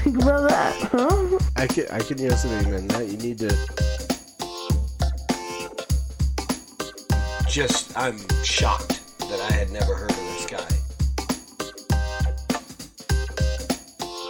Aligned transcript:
think 0.00 0.22
about 0.22 0.48
that, 0.48 0.74
huh? 0.92 1.38
I 1.56 1.66
can 1.66 1.86
I 1.90 2.00
can 2.00 2.18
yes 2.18 2.44
and 2.44 2.66
amen 2.66 2.88
that. 2.88 3.06
You 3.06 3.18
need 3.18 3.38
to. 3.38 3.50
Just 7.48 7.96
I'm 7.96 8.18
shocked 8.42 9.00
that 9.20 9.40
I 9.40 9.52
had 9.52 9.70
never 9.70 9.94
heard 9.94 10.10
of 10.10 10.16
this 10.16 10.46
guy. 10.46 10.68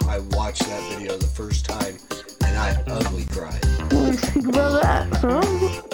I 0.09 0.19
watched 0.35 0.63
that 0.63 0.83
video 0.89 1.17
the 1.17 1.27
first 1.27 1.65
time 1.65 1.97
and 2.45 2.57
I 2.57 2.71
ugly 2.87 3.25
cried. 3.31 3.63
What 3.63 3.89
do 3.89 3.97
you 3.97 4.13
think 4.13 4.47
about 4.47 4.81
that, 4.81 5.07
huh? 5.17 5.90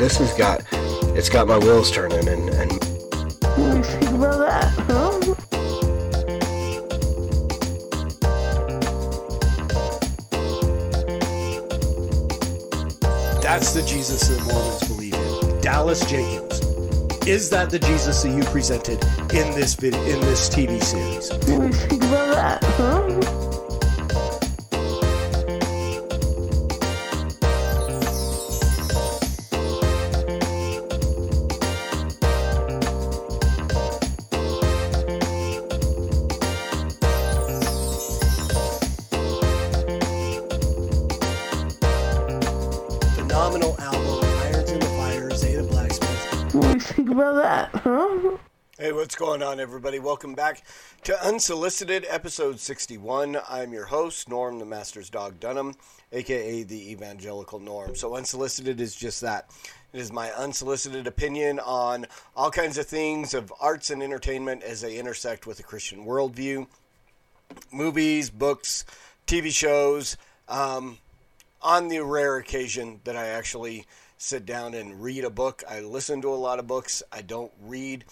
This 0.00 0.16
has 0.16 0.32
got 0.32 0.64
it's 1.14 1.28
got 1.28 1.46
my 1.46 1.58
wheels 1.58 1.90
turning 1.90 2.26
and, 2.26 2.48
and 2.48 2.72
What 2.72 3.70
do 3.70 3.76
you 3.76 3.82
think 3.84 4.12
about 4.12 4.38
that, 4.38 4.64
huh? 4.88 5.20
That's 13.42 13.74
the 13.74 13.82
Jesus 13.82 14.28
that 14.28 14.42
Mormons 14.46 14.88
believe 14.88 15.12
in. 15.12 15.60
Dallas 15.60 16.00
Jenkins. 16.06 16.60
Is 17.26 17.50
that 17.50 17.68
the 17.68 17.78
Jesus 17.78 18.22
that 18.22 18.30
you 18.30 18.42
presented 18.44 19.04
in 19.34 19.50
this 19.50 19.74
video 19.74 20.00
in 20.04 20.20
this 20.22 20.48
TV 20.48 20.82
series? 20.82 21.30
What 21.30 21.46
do 21.46 21.66
you 21.66 21.72
think 21.72 22.04
about 22.04 22.34
that, 22.36 22.64
huh? 22.64 23.49
Hey, 48.80 48.92
what's 48.92 49.14
going 49.14 49.42
on, 49.42 49.60
everybody? 49.60 49.98
Welcome 49.98 50.34
back 50.34 50.64
to 51.04 51.22
Unsolicited, 51.22 52.06
episode 52.08 52.58
61. 52.58 53.36
I'm 53.46 53.74
your 53.74 53.84
host, 53.84 54.26
Norm, 54.26 54.58
the 54.58 54.64
Master's 54.64 55.10
Dog 55.10 55.38
Dunham, 55.38 55.74
aka 56.12 56.62
the 56.62 56.90
Evangelical 56.90 57.58
Norm. 57.58 57.94
So, 57.94 58.16
Unsolicited 58.16 58.80
is 58.80 58.96
just 58.96 59.20
that. 59.20 59.50
It 59.92 60.00
is 60.00 60.10
my 60.10 60.30
unsolicited 60.30 61.06
opinion 61.06 61.60
on 61.60 62.06
all 62.34 62.50
kinds 62.50 62.78
of 62.78 62.86
things 62.86 63.34
of 63.34 63.52
arts 63.60 63.90
and 63.90 64.02
entertainment 64.02 64.62
as 64.62 64.80
they 64.80 64.96
intersect 64.96 65.46
with 65.46 65.60
a 65.60 65.62
Christian 65.62 66.06
worldview 66.06 66.66
movies, 67.70 68.30
books, 68.30 68.86
TV 69.26 69.50
shows. 69.50 70.16
Um, 70.48 70.96
on 71.60 71.88
the 71.88 72.02
rare 72.02 72.38
occasion 72.38 73.02
that 73.04 73.14
I 73.14 73.26
actually 73.26 73.84
sit 74.16 74.46
down 74.46 74.72
and 74.72 75.02
read 75.02 75.24
a 75.24 75.30
book, 75.30 75.62
I 75.68 75.80
listen 75.80 76.22
to 76.22 76.32
a 76.32 76.34
lot 76.34 76.58
of 76.58 76.66
books. 76.66 77.02
I 77.12 77.20
don't 77.20 77.52
read 77.60 78.06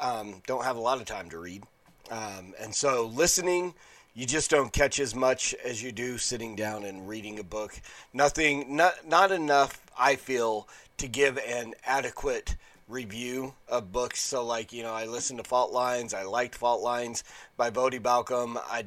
um, 0.00 0.42
don't 0.46 0.64
have 0.64 0.76
a 0.76 0.80
lot 0.80 1.00
of 1.00 1.06
time 1.06 1.30
to 1.30 1.38
read. 1.38 1.62
Um, 2.10 2.54
and 2.60 2.74
so 2.74 3.06
listening, 3.06 3.74
you 4.14 4.26
just 4.26 4.50
don't 4.50 4.72
catch 4.72 4.98
as 4.98 5.14
much 5.14 5.54
as 5.64 5.82
you 5.82 5.92
do 5.92 6.18
sitting 6.18 6.56
down 6.56 6.84
and 6.84 7.08
reading 7.08 7.38
a 7.38 7.44
book. 7.44 7.80
Nothing, 8.12 8.76
not, 8.76 9.06
not 9.06 9.30
enough, 9.30 9.80
I 9.98 10.16
feel, 10.16 10.68
to 10.96 11.08
give 11.08 11.38
an 11.38 11.74
adequate 11.84 12.56
review 12.88 13.54
of 13.68 13.92
books. 13.92 14.20
So, 14.20 14.44
like, 14.44 14.72
you 14.72 14.82
know, 14.82 14.92
I 14.92 15.06
listened 15.06 15.38
to 15.38 15.44
Fault 15.44 15.72
Lines. 15.72 16.14
I 16.14 16.22
liked 16.22 16.54
Fault 16.54 16.82
Lines 16.82 17.22
by 17.56 17.70
Voddie 17.70 18.00
Baucham. 18.00 18.56
I 18.56 18.84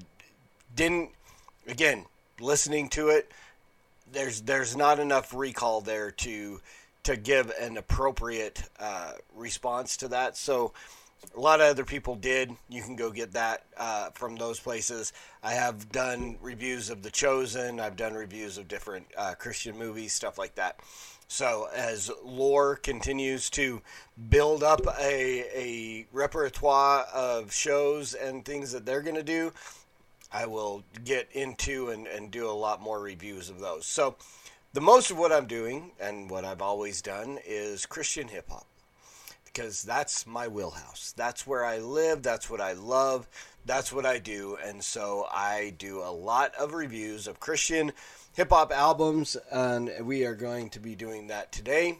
didn't, 0.76 1.12
again, 1.68 2.06
listening 2.40 2.90
to 2.90 3.10
it, 3.10 3.32
there's 4.12 4.42
there's 4.42 4.76
not 4.76 5.00
enough 5.00 5.34
recall 5.34 5.82
there 5.82 6.12
to 6.12 6.60
to 7.04 7.16
give 7.16 7.52
an 7.60 7.78
appropriate 7.78 8.64
uh, 8.80 9.14
response 9.36 9.98
to 9.98 10.08
that. 10.10 10.38
So 10.38 10.74
a 11.36 11.40
lot 11.40 11.62
of 11.62 11.68
other 11.68 11.86
people 11.86 12.16
did. 12.16 12.52
You 12.70 12.82
can 12.82 12.96
go 12.96 13.12
get 13.12 13.34
that 13.34 13.66
uh, 13.78 14.10
from 14.12 14.36
those 14.36 14.60
places. 14.60 15.14
I 15.44 15.54
have 15.54 15.92
done 15.92 16.38
reviews 16.42 16.90
of 16.90 17.04
The 17.04 17.12
Chosen. 17.12 17.80
I've 17.80 17.96
done 17.96 18.14
reviews 18.14 18.58
of 18.58 18.68
different 18.68 19.08
uh, 19.18 19.36
Christian 19.36 19.78
movies, 19.78 20.14
stuff 20.14 20.38
like 20.38 20.56
that. 20.56 20.80
So 21.28 21.70
as 21.74 22.12
lore 22.26 22.76
continues 22.76 23.50
to 23.52 23.82
build 24.30 24.64
up 24.64 24.82
a, 25.00 25.46
a 25.56 26.08
repertoire 26.12 27.06
of 27.14 27.54
shows 27.54 28.14
and 28.14 28.44
things 28.44 28.74
that 28.74 28.86
they're 28.86 29.02
going 29.02 29.16
to 29.16 29.24
do, 29.24 29.54
I 30.34 30.46
will 30.46 30.84
get 31.06 31.30
into 31.32 31.90
and, 31.90 32.06
and 32.08 32.32
do 32.32 32.50
a 32.50 32.52
lot 32.52 32.82
more 32.82 33.00
reviews 33.00 33.50
of 33.50 33.60
those. 33.60 33.86
So, 33.86 34.16
the 34.74 34.82
most 34.82 35.12
of 35.12 35.18
what 35.18 35.34
I'm 35.34 35.48
doing 35.48 35.92
and 36.00 36.30
what 36.30 36.46
I've 36.46 36.62
always 36.62 37.02
done 37.02 37.40
is 37.46 37.86
Christian 37.86 38.30
hip 38.30 38.50
hop 38.50 38.66
because 39.52 39.84
that's 39.84 40.26
my 40.26 40.48
wheelhouse. 40.48 41.14
That's 41.16 41.46
where 41.46 41.66
I 41.66 41.80
live. 41.80 42.24
That's 42.24 42.50
what 42.50 42.62
I 42.62 42.74
love. 42.74 43.28
That's 43.66 43.92
what 43.92 44.06
I 44.06 44.18
do. 44.18 44.58
And 44.64 44.84
so 44.84 45.28
I 45.32 45.74
do 45.78 46.02
a 46.02 46.12
lot 46.12 46.54
of 46.56 46.74
reviews 46.74 47.28
of 47.28 47.40
Christian 47.40 47.92
hip 48.34 48.50
hop 48.50 48.72
albums, 48.72 49.36
and 49.52 49.92
we 50.02 50.26
are 50.26 50.36
going 50.36 50.70
to 50.72 50.80
be 50.80 50.96
doing 50.96 51.28
that 51.28 51.52
today. 51.52 52.00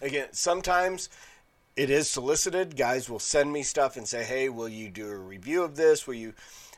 Again, 0.00 0.28
sometimes 0.32 1.08
it 1.74 1.90
is 1.90 2.08
solicited. 2.08 2.76
Guys 2.76 3.10
will 3.10 3.18
send 3.18 3.52
me 3.52 3.62
stuff 3.62 3.96
and 3.96 4.06
say, 4.06 4.24
"Hey, 4.24 4.48
will 4.48 4.68
you 4.68 4.88
do 4.88 5.08
a 5.08 5.16
review 5.16 5.62
of 5.62 5.76
this? 5.76 6.06
Will 6.06 6.14
you 6.14 6.34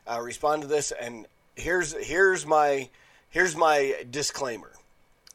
uh, 0.07 0.21
respond 0.21 0.63
to 0.63 0.69
this?" 0.69 0.93
And 0.93 1.27
here's 1.57 1.93
here's 2.05 2.47
my 2.47 2.89
here's 3.29 3.57
my 3.57 4.05
disclaimer. 4.11 4.73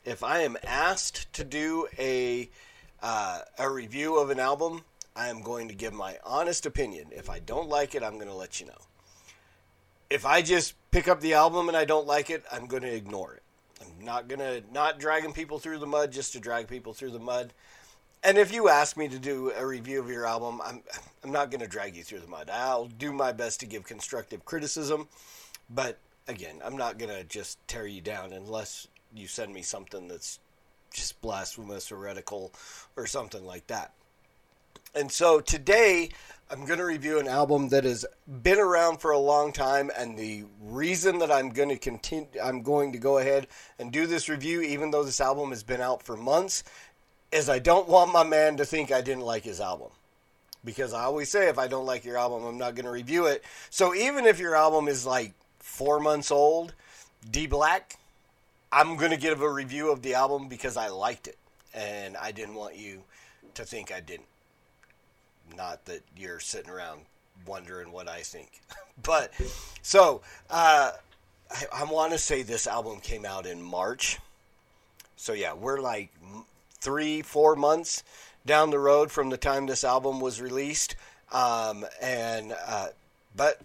If 0.05 0.23
I 0.23 0.39
am 0.39 0.57
asked 0.63 1.31
to 1.33 1.43
do 1.43 1.87
a 1.97 2.49
uh, 3.03 3.39
a 3.59 3.69
review 3.69 4.17
of 4.17 4.29
an 4.29 4.39
album, 4.39 4.83
I 5.15 5.27
am 5.27 5.41
going 5.43 5.67
to 5.67 5.75
give 5.75 5.93
my 5.93 6.17
honest 6.25 6.65
opinion. 6.65 7.07
If 7.11 7.29
I 7.29 7.39
don't 7.39 7.69
like 7.69 7.93
it, 7.93 8.01
I'm 8.01 8.15
going 8.15 8.29
to 8.29 8.33
let 8.33 8.59
you 8.59 8.67
know. 8.67 8.81
If 10.09 10.25
I 10.25 10.41
just 10.41 10.73
pick 10.91 11.07
up 11.07 11.19
the 11.19 11.33
album 11.33 11.67
and 11.67 11.77
I 11.77 11.85
don't 11.85 12.07
like 12.07 12.29
it, 12.29 12.43
I'm 12.51 12.65
going 12.65 12.83
to 12.83 12.93
ignore 12.93 13.35
it. 13.35 13.43
I'm 13.81 14.05
not 14.05 14.27
going 14.27 14.39
to 14.39 14.63
not 14.71 14.99
dragging 14.99 15.33
people 15.33 15.59
through 15.59 15.79
the 15.79 15.85
mud 15.85 16.11
just 16.11 16.33
to 16.33 16.39
drag 16.39 16.67
people 16.67 16.93
through 16.93 17.11
the 17.11 17.19
mud. 17.19 17.53
And 18.23 18.37
if 18.37 18.53
you 18.53 18.69
ask 18.69 18.95
me 18.95 19.09
to 19.09 19.19
do 19.19 19.51
a 19.51 19.65
review 19.65 19.99
of 19.99 20.09
your 20.09 20.25
album, 20.25 20.61
I'm 20.63 20.81
I'm 21.23 21.31
not 21.31 21.51
going 21.51 21.59
to 21.59 21.67
drag 21.67 21.97
you 21.97 22.03
through 22.03 22.19
the 22.19 22.27
mud. 22.27 22.49
I'll 22.49 22.85
do 22.85 23.11
my 23.11 23.33
best 23.33 23.59
to 23.59 23.65
give 23.65 23.83
constructive 23.83 24.45
criticism, 24.45 25.09
but 25.69 25.97
again, 26.27 26.61
I'm 26.63 26.77
not 26.77 26.97
going 26.97 27.13
to 27.13 27.25
just 27.25 27.59
tear 27.67 27.85
you 27.85 27.99
down 27.99 28.31
unless 28.31 28.87
you 29.13 29.27
send 29.27 29.53
me 29.53 29.61
something 29.61 30.07
that's 30.07 30.39
just 30.93 31.19
blasphemous, 31.21 31.89
heretical, 31.89 32.53
or 32.95 33.05
something 33.07 33.45
like 33.45 33.67
that. 33.67 33.93
And 34.95 35.11
so 35.11 35.39
today, 35.39 36.09
I'm 36.51 36.65
going 36.65 36.77
to 36.77 36.85
review 36.85 37.19
an 37.19 37.27
album 37.27 37.69
that 37.69 37.83
has 37.83 38.05
been 38.43 38.59
around 38.59 38.99
for 38.99 39.11
a 39.11 39.17
long 39.17 39.51
time, 39.51 39.89
and 39.97 40.17
the 40.17 40.43
reason 40.61 41.17
that 41.17 41.31
I'm 41.31 41.49
going 41.49 41.69
to 41.69 41.77
continue, 41.77 42.27
I'm 42.41 42.61
going 42.61 42.91
to 42.91 42.99
go 42.99 43.17
ahead 43.17 43.47
and 43.79 43.91
do 43.91 44.05
this 44.05 44.29
review, 44.29 44.61
even 44.61 44.91
though 44.91 45.03
this 45.03 45.19
album 45.19 45.49
has 45.49 45.63
been 45.63 45.81
out 45.81 46.03
for 46.03 46.15
months, 46.15 46.63
is 47.31 47.49
I 47.49 47.57
don't 47.57 47.89
want 47.89 48.13
my 48.13 48.23
man 48.23 48.57
to 48.57 48.65
think 48.65 48.91
I 48.91 49.01
didn't 49.01 49.23
like 49.23 49.43
his 49.43 49.59
album. 49.59 49.89
Because 50.63 50.93
I 50.93 51.03
always 51.03 51.27
say, 51.27 51.49
if 51.49 51.57
I 51.57 51.67
don't 51.67 51.87
like 51.87 52.05
your 52.05 52.17
album, 52.17 52.45
I'm 52.45 52.57
not 52.59 52.75
going 52.75 52.85
to 52.85 52.91
review 52.91 53.25
it. 53.25 53.43
So 53.69 53.95
even 53.95 54.25
if 54.25 54.39
your 54.39 54.55
album 54.55 54.87
is 54.87 55.05
like 55.05 55.33
four 55.59 55.99
months 55.99 56.31
old, 56.31 56.73
D 57.29 57.47
Black, 57.47 57.97
I'm 58.73 58.95
going 58.95 59.11
to 59.11 59.17
give 59.17 59.41
a 59.41 59.49
review 59.49 59.91
of 59.91 60.01
the 60.01 60.15
album 60.15 60.47
because 60.47 60.77
I 60.77 60.87
liked 60.87 61.27
it. 61.27 61.37
And 61.75 62.17
I 62.17 62.31
didn't 62.31 62.55
want 62.55 62.75
you 62.75 63.03
to 63.53 63.63
think 63.63 63.91
I 63.91 63.99
didn't. 63.99 64.25
Not 65.55 65.85
that 65.85 66.01
you're 66.17 66.39
sitting 66.39 66.71
around 66.71 67.01
wondering 67.45 67.91
what 67.91 68.07
I 68.09 68.21
think. 68.21 68.61
but, 69.03 69.31
so, 69.83 70.21
uh, 70.49 70.91
I, 71.51 71.65
I 71.71 71.83
want 71.83 72.13
to 72.13 72.17
say 72.17 72.41
this 72.41 72.65
album 72.65 72.99
came 72.99 73.25
out 73.25 73.45
in 73.45 73.61
March. 73.61 74.17
So, 75.17 75.33
yeah, 75.33 75.53
we're 75.53 75.79
like 75.79 76.09
three, 76.81 77.21
four 77.21 77.55
months 77.55 78.03
down 78.43 78.71
the 78.71 78.79
road 78.79 79.11
from 79.11 79.29
the 79.29 79.37
time 79.37 79.67
this 79.67 79.83
album 79.83 80.19
was 80.19 80.41
released. 80.41 80.95
Um, 81.31 81.85
and, 82.01 82.55
uh, 82.65 82.87
but 83.35 83.61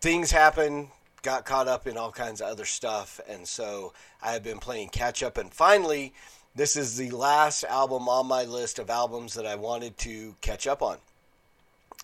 things 0.00 0.30
happen, 0.30 0.88
got 1.22 1.44
caught 1.44 1.68
up 1.68 1.86
in 1.86 1.96
all 1.96 2.12
kinds 2.12 2.40
of 2.40 2.48
other 2.48 2.64
stuff. 2.64 3.20
And 3.28 3.46
so 3.46 3.92
I 4.22 4.32
have 4.32 4.42
been 4.42 4.58
playing 4.58 4.90
catch 4.90 5.22
up. 5.22 5.38
And 5.38 5.52
finally, 5.52 6.12
this 6.54 6.76
is 6.76 6.96
the 6.96 7.10
last 7.10 7.64
album 7.64 8.08
on 8.08 8.26
my 8.26 8.44
list 8.44 8.78
of 8.78 8.90
albums 8.90 9.34
that 9.34 9.46
I 9.46 9.54
wanted 9.54 9.96
to 9.98 10.34
catch 10.40 10.66
up 10.66 10.82
on. 10.82 10.98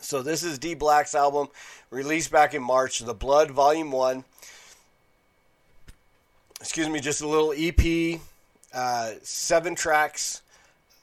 So 0.00 0.22
this 0.22 0.42
is 0.42 0.58
D 0.58 0.74
Black's 0.74 1.14
album, 1.14 1.48
released 1.90 2.30
back 2.30 2.52
in 2.54 2.62
March, 2.62 2.98
The 2.98 3.14
Blood 3.14 3.50
Volume 3.50 3.90
1. 3.90 4.24
excuse 6.60 6.88
me, 6.88 7.00
just 7.00 7.22
a 7.22 7.26
little 7.26 7.54
EP, 7.56 8.20
uh, 8.74 9.12
seven 9.22 9.74
tracks, 9.74 10.42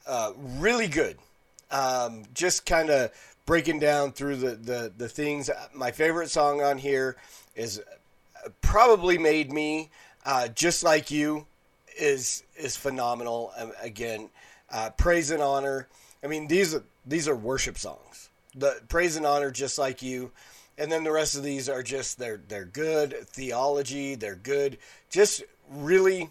uh, 0.06 0.32
really 0.36 0.86
good. 0.86 1.18
Um, 1.70 2.24
just 2.32 2.64
kind 2.64 2.90
of 2.90 3.10
breaking 3.44 3.80
down 3.80 4.12
through 4.12 4.36
the, 4.36 4.54
the, 4.54 4.92
the 4.96 5.08
things. 5.08 5.50
My 5.74 5.90
favorite 5.90 6.30
song 6.30 6.62
on 6.62 6.78
here 6.78 7.16
is 7.56 7.82
probably 8.60 9.18
made 9.18 9.52
me 9.52 9.90
uh, 10.24 10.48
just 10.48 10.82
like 10.82 11.10
you 11.10 11.46
is 11.98 12.44
is 12.56 12.76
phenomenal. 12.76 13.52
Um, 13.56 13.72
again, 13.80 14.30
uh, 14.70 14.90
praise 14.90 15.30
and 15.30 15.42
honor. 15.42 15.88
I 16.22 16.26
mean 16.26 16.48
these 16.48 16.74
are 16.74 16.84
these 17.06 17.28
are 17.28 17.36
worship 17.36 17.78
songs. 17.78 18.30
The 18.54 18.80
praise 18.88 19.16
and 19.16 19.26
honor, 19.26 19.50
just 19.50 19.78
like 19.78 20.02
you, 20.02 20.30
and 20.78 20.92
then 20.92 21.04
the 21.04 21.12
rest 21.12 21.36
of 21.36 21.42
these 21.42 21.68
are 21.68 21.82
just 21.82 22.18
they're 22.18 22.40
they're 22.48 22.64
good 22.64 23.26
theology. 23.28 24.14
They're 24.14 24.36
good, 24.36 24.78
just 25.10 25.42
really 25.70 26.30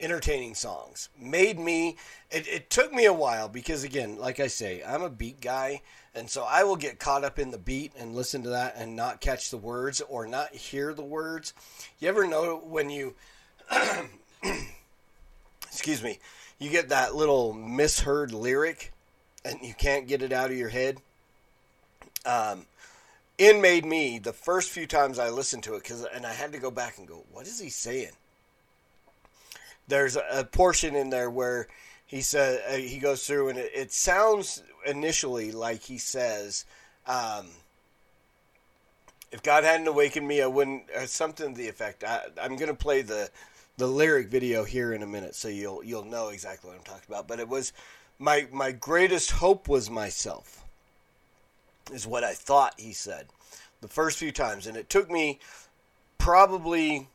entertaining 0.00 0.54
songs. 0.54 1.08
Made 1.18 1.58
me. 1.58 1.96
It, 2.30 2.46
it 2.48 2.70
took 2.70 2.92
me 2.92 3.04
a 3.06 3.12
while 3.12 3.48
because 3.48 3.84
again, 3.84 4.16
like 4.18 4.40
I 4.40 4.46
say, 4.46 4.82
I'm 4.86 5.02
a 5.02 5.10
beat 5.10 5.40
guy, 5.40 5.82
and 6.16 6.30
so 6.30 6.44
I 6.48 6.64
will 6.64 6.76
get 6.76 6.98
caught 6.98 7.24
up 7.24 7.38
in 7.38 7.50
the 7.50 7.58
beat 7.58 7.92
and 7.98 8.16
listen 8.16 8.42
to 8.44 8.48
that 8.50 8.74
and 8.76 8.96
not 8.96 9.20
catch 9.20 9.50
the 9.50 9.58
words 9.58 10.00
or 10.00 10.26
not 10.26 10.54
hear 10.54 10.94
the 10.94 11.02
words. 11.02 11.52
You 12.00 12.08
ever 12.08 12.26
know 12.26 12.56
when 12.56 12.88
you 12.88 13.14
excuse 15.66 16.02
me, 16.02 16.18
you 16.58 16.70
get 16.70 16.88
that 16.88 17.14
little 17.14 17.52
misheard 17.52 18.32
lyric 18.32 18.92
and 19.44 19.60
you 19.62 19.74
can't 19.74 20.08
get 20.08 20.22
it 20.22 20.32
out 20.32 20.50
of 20.50 20.56
your 20.56 20.70
head. 20.70 20.98
Um, 22.24 22.64
in 23.38 23.60
made 23.60 23.84
me 23.84 24.18
the 24.18 24.32
first 24.32 24.70
few 24.70 24.86
times 24.86 25.18
I 25.18 25.28
listened 25.28 25.64
to 25.64 25.74
it 25.74 25.82
because 25.82 26.04
and 26.04 26.24
I 26.24 26.32
had 26.32 26.52
to 26.52 26.58
go 26.58 26.70
back 26.70 26.96
and 26.96 27.06
go, 27.06 27.24
what 27.30 27.46
is 27.46 27.60
he 27.60 27.68
saying? 27.68 28.12
There's 29.86 30.16
a, 30.16 30.24
a 30.32 30.44
portion 30.44 30.96
in 30.96 31.10
there 31.10 31.30
where 31.30 31.68
he 32.06 32.20
said 32.20 32.62
uh, 32.68 32.76
he 32.76 32.98
goes 32.98 33.26
through 33.26 33.48
and 33.48 33.58
it, 33.58 33.70
it, 33.74 33.92
sounds 33.92 34.62
initially 34.86 35.50
like 35.52 35.82
he 35.82 35.98
says, 35.98 36.64
um, 37.06 37.48
"If 39.32 39.42
God 39.42 39.64
hadn't 39.64 39.88
awakened 39.88 40.26
me, 40.26 40.40
I 40.40 40.46
wouldn't." 40.46 40.88
Uh, 40.90 41.06
something 41.06 41.52
to 41.52 41.58
the 41.58 41.68
effect. 41.68 42.04
I, 42.04 42.22
I'm 42.40 42.56
going 42.56 42.68
to 42.68 42.74
play 42.74 43.02
the 43.02 43.30
the 43.76 43.86
lyric 43.86 44.28
video 44.28 44.64
here 44.64 44.92
in 44.92 45.02
a 45.02 45.06
minute, 45.06 45.34
so 45.34 45.48
you'll 45.48 45.84
you'll 45.84 46.04
know 46.04 46.28
exactly 46.28 46.68
what 46.68 46.78
I'm 46.78 46.84
talking 46.84 47.04
about. 47.08 47.28
But 47.28 47.40
it 47.40 47.48
was 47.48 47.72
my 48.18 48.46
my 48.52 48.72
greatest 48.72 49.32
hope 49.32 49.68
was 49.68 49.90
myself, 49.90 50.64
is 51.92 52.06
what 52.06 52.24
I 52.24 52.32
thought 52.32 52.78
he 52.78 52.92
said, 52.92 53.26
the 53.80 53.88
first 53.88 54.18
few 54.18 54.32
times, 54.32 54.66
and 54.66 54.76
it 54.76 54.88
took 54.88 55.10
me 55.10 55.40
probably 56.18 57.08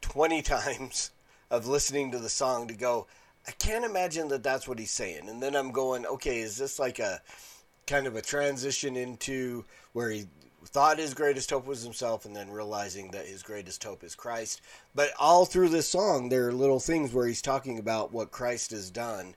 twenty 0.00 0.42
times 0.54 1.10
of 1.50 1.66
listening 1.66 2.10
to 2.12 2.18
the 2.18 2.30
song 2.30 2.68
to 2.68 2.74
go. 2.74 3.06
I 3.46 3.50
can't 3.52 3.84
imagine 3.84 4.28
that 4.28 4.42
that's 4.42 4.68
what 4.68 4.78
he's 4.78 4.92
saying, 4.92 5.28
and 5.28 5.42
then 5.42 5.56
I'm 5.56 5.72
going, 5.72 6.06
okay, 6.06 6.40
is 6.40 6.56
this 6.56 6.78
like 6.78 6.98
a 6.98 7.20
kind 7.86 8.06
of 8.06 8.16
a 8.16 8.22
transition 8.22 8.96
into 8.96 9.64
where 9.92 10.10
he 10.10 10.26
thought 10.64 10.98
his 10.98 11.14
greatest 11.14 11.50
hope 11.50 11.66
was 11.66 11.82
himself 11.82 12.24
and 12.24 12.34
then 12.34 12.50
realizing 12.50 13.10
that 13.10 13.26
his 13.26 13.42
greatest 13.42 13.82
hope 13.82 14.04
is 14.04 14.14
Christ. 14.14 14.60
But 14.94 15.10
all 15.18 15.44
through 15.44 15.70
this 15.70 15.88
song, 15.88 16.28
there 16.28 16.48
are 16.48 16.52
little 16.52 16.80
things 16.80 17.12
where 17.12 17.26
he's 17.26 17.42
talking 17.42 17.78
about 17.78 18.12
what 18.12 18.30
Christ 18.30 18.70
has 18.70 18.90
done 18.90 19.34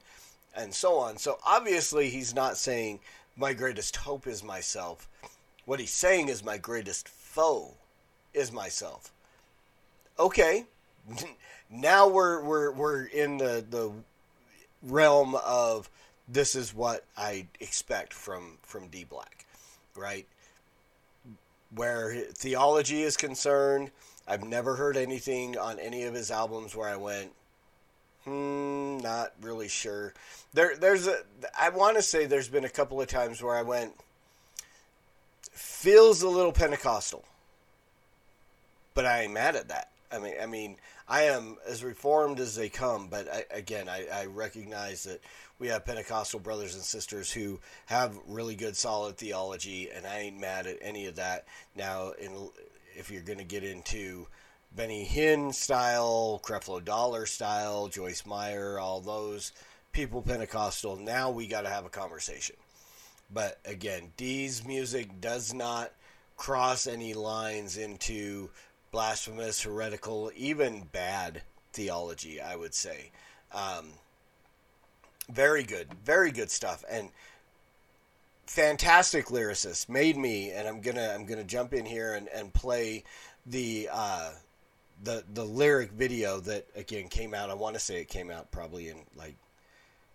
and 0.56 0.72
so 0.72 0.96
on. 0.98 1.18
So 1.18 1.38
obviously, 1.44 2.08
he's 2.08 2.34
not 2.34 2.56
saying, 2.56 3.00
My 3.36 3.52
greatest 3.52 3.96
hope 3.96 4.26
is 4.26 4.42
myself. 4.42 5.08
What 5.64 5.80
he's 5.80 5.92
saying 5.92 6.28
is, 6.28 6.44
My 6.44 6.58
greatest 6.58 7.08
foe 7.08 7.74
is 8.32 8.52
myself. 8.52 9.12
Okay. 10.18 10.66
now 11.70 12.08
we're, 12.08 12.42
we're, 12.42 12.72
we're 12.72 13.04
in 13.04 13.38
the, 13.38 13.64
the 13.68 13.92
realm 14.82 15.34
of 15.44 15.90
this 16.28 16.54
is 16.54 16.74
what 16.74 17.04
I 17.16 17.46
expect 17.60 18.12
from, 18.12 18.58
from 18.62 18.88
D 18.88 19.04
Black, 19.04 19.46
right? 19.94 20.26
where 21.74 22.14
theology 22.32 23.02
is 23.02 23.16
concerned, 23.16 23.90
I've 24.26 24.44
never 24.44 24.76
heard 24.76 24.96
anything 24.96 25.56
on 25.58 25.78
any 25.78 26.04
of 26.04 26.14
his 26.14 26.30
albums 26.30 26.74
where 26.74 26.88
I 26.88 26.96
went, 26.96 27.32
hmm, 28.24 28.98
not 28.98 29.32
really 29.40 29.68
sure. 29.68 30.14
There, 30.52 30.76
there's 30.76 31.06
a, 31.06 31.18
I 31.58 31.68
want 31.70 31.96
to 31.96 32.02
say 32.02 32.26
there's 32.26 32.48
been 32.48 32.64
a 32.64 32.70
couple 32.70 33.00
of 33.00 33.08
times 33.08 33.42
where 33.42 33.54
I 33.54 33.62
went, 33.62 33.92
feels 35.52 36.22
a 36.22 36.28
little 36.28 36.52
Pentecostal, 36.52 37.24
but 38.94 39.06
I 39.06 39.22
ain't 39.22 39.32
mad 39.32 39.56
at 39.56 39.68
that. 39.68 39.90
I 40.12 40.18
mean, 40.18 40.34
I 40.40 40.46
mean, 40.46 40.76
I 41.08 41.24
am 41.24 41.56
as 41.66 41.82
reformed 41.82 42.40
as 42.40 42.54
they 42.54 42.68
come, 42.68 43.08
but 43.08 43.28
I, 43.32 43.44
again, 43.50 43.88
I, 43.88 44.06
I 44.12 44.26
recognize 44.26 45.04
that 45.04 45.20
we 45.58 45.68
have 45.68 45.84
Pentecostal 45.84 46.40
brothers 46.40 46.74
and 46.74 46.82
sisters 46.82 47.32
who 47.32 47.58
have 47.86 48.18
really 48.26 48.54
good, 48.54 48.76
solid 48.76 49.16
theology, 49.16 49.90
and 49.90 50.06
I 50.06 50.20
ain't 50.20 50.40
mad 50.40 50.66
at 50.66 50.78
any 50.80 51.06
of 51.06 51.16
that. 51.16 51.46
Now, 51.74 52.12
in, 52.12 52.50
if 52.94 53.10
you're 53.10 53.22
going 53.22 53.38
to 53.38 53.44
get 53.44 53.64
into 53.64 54.26
Benny 54.74 55.06
Hinn 55.06 55.54
style, 55.54 56.40
Creflo 56.44 56.84
Dollar 56.84 57.26
style, 57.26 57.88
Joyce 57.88 58.26
Meyer, 58.26 58.78
all 58.78 59.00
those 59.00 59.52
people 59.92 60.22
Pentecostal, 60.22 60.96
now 60.96 61.30
we 61.30 61.46
got 61.46 61.62
to 61.62 61.70
have 61.70 61.86
a 61.86 61.90
conversation. 61.90 62.56
But 63.32 63.58
again, 63.64 64.12
Dee's 64.16 64.64
music 64.64 65.20
does 65.20 65.52
not 65.52 65.92
cross 66.36 66.86
any 66.86 67.14
lines 67.14 67.76
into 67.76 68.50
blasphemous, 68.90 69.62
heretical, 69.62 70.30
even 70.36 70.84
bad 70.92 71.42
theology, 71.72 72.40
I 72.40 72.56
would 72.56 72.74
say. 72.74 73.10
Um, 73.52 73.90
very 75.30 75.62
good, 75.62 75.88
very 76.04 76.30
good 76.30 76.50
stuff, 76.50 76.84
and 76.88 77.10
fantastic 78.46 79.26
lyricist. 79.26 79.88
Made 79.88 80.16
me, 80.16 80.50
and 80.50 80.68
I'm 80.68 80.80
gonna 80.80 81.12
I'm 81.14 81.26
gonna 81.26 81.44
jump 81.44 81.74
in 81.74 81.84
here 81.84 82.14
and, 82.14 82.28
and 82.28 82.52
play 82.52 83.04
the 83.44 83.88
uh, 83.92 84.30
the 85.02 85.24
the 85.32 85.44
lyric 85.44 85.92
video 85.92 86.40
that 86.40 86.66
again 86.74 87.08
came 87.08 87.34
out. 87.34 87.50
I 87.50 87.54
want 87.54 87.74
to 87.74 87.80
say 87.80 88.00
it 88.00 88.08
came 88.08 88.30
out 88.30 88.50
probably 88.50 88.88
in 88.88 88.98
like 89.16 89.36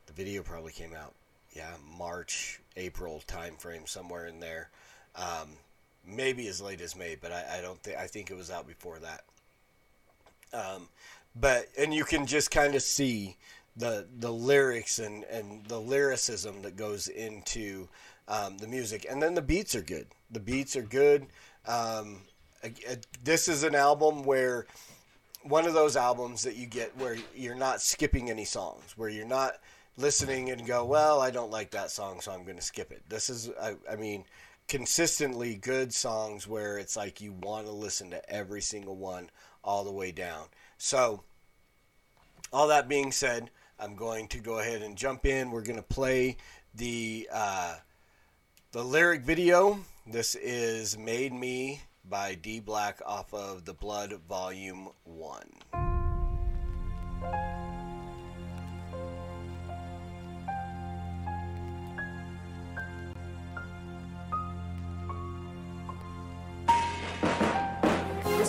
the 0.07 0.13
video 0.13 0.43
probably 0.43 0.71
came 0.71 0.93
out 0.93 1.13
yeah 1.55 1.73
March 1.97 2.61
April 2.77 3.21
time 3.27 3.55
frame 3.55 3.85
somewhere 3.85 4.27
in 4.27 4.39
there. 4.39 4.69
Um, 5.15 5.57
maybe 6.05 6.47
as 6.47 6.61
late 6.61 6.81
as 6.81 6.95
May, 6.95 7.15
but 7.19 7.31
I, 7.31 7.59
I 7.59 7.61
don't 7.61 7.81
think 7.81 7.97
I 7.97 8.07
think 8.07 8.31
it 8.31 8.35
was 8.35 8.51
out 8.51 8.67
before 8.67 8.99
that. 8.99 9.23
Um, 10.53 10.89
but 11.35 11.67
and 11.77 11.93
you 11.93 12.03
can 12.03 12.25
just 12.25 12.51
kind 12.51 12.75
of 12.75 12.81
see 12.81 13.37
the 13.75 14.07
the 14.19 14.31
lyrics 14.31 14.99
and 14.99 15.23
and 15.25 15.65
the 15.65 15.79
lyricism 15.79 16.61
that 16.63 16.75
goes 16.75 17.07
into 17.07 17.87
um, 18.27 18.57
the 18.57 18.67
music, 18.67 19.05
and 19.09 19.21
then 19.21 19.33
the 19.33 19.41
beats 19.41 19.75
are 19.75 19.81
good. 19.81 20.07
The 20.31 20.39
beats 20.39 20.75
are 20.75 20.81
good. 20.81 21.27
Um, 21.67 22.21
this 23.23 23.47
is 23.47 23.63
an 23.63 23.75
album 23.75 24.23
where 24.23 24.67
one 25.43 25.65
of 25.65 25.73
those 25.73 25.95
albums 25.95 26.43
that 26.43 26.55
you 26.55 26.67
get 26.67 26.95
where 26.97 27.17
you're 27.35 27.55
not 27.55 27.81
skipping 27.81 28.29
any 28.29 28.45
songs, 28.45 28.93
where 28.95 29.09
you're 29.09 29.25
not 29.25 29.55
listening 29.97 30.51
and 30.51 30.65
go, 30.65 30.85
well, 30.85 31.19
I 31.21 31.31
don't 31.31 31.51
like 31.51 31.71
that 31.71 31.91
song, 31.91 32.21
so 32.21 32.31
I'm 32.31 32.43
going 32.43 32.57
to 32.57 32.61
skip 32.61 32.91
it. 32.91 33.01
This 33.09 33.29
is, 33.29 33.49
I, 33.61 33.75
I 33.89 33.95
mean, 33.95 34.23
consistently 34.67 35.55
good 35.55 35.93
songs 35.93 36.47
where 36.47 36.77
it's 36.77 36.95
like 36.95 37.21
you 37.21 37.33
want 37.33 37.65
to 37.65 37.71
listen 37.71 38.09
to 38.11 38.29
every 38.29 38.61
single 38.61 38.95
one 38.95 39.29
all 39.63 39.83
the 39.83 39.91
way 39.91 40.11
down. 40.11 40.45
So, 40.77 41.23
all 42.53 42.67
that 42.67 42.89
being 42.89 43.11
said, 43.11 43.49
I'm 43.79 43.95
going 43.95 44.27
to 44.29 44.39
go 44.39 44.59
ahead 44.59 44.81
and 44.81 44.97
jump 44.97 45.25
in. 45.25 45.51
We're 45.51 45.61
going 45.61 45.77
to 45.77 45.83
play 45.83 46.37
the 46.75 47.27
uh, 47.31 47.75
the 48.71 48.83
lyric 48.83 49.21
video. 49.21 49.79
This 50.05 50.35
is 50.35 50.97
"Made 50.97 51.33
Me" 51.33 51.81
by 52.07 52.35
D 52.35 52.59
Black 52.59 53.01
off 53.05 53.33
of 53.33 53.65
the 53.65 53.73
Blood 53.73 54.13
Volume 54.27 54.89
One. 55.03 55.51